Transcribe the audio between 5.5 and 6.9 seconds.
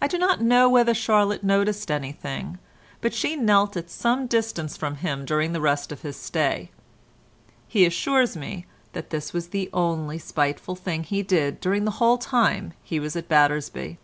the rest of his stay.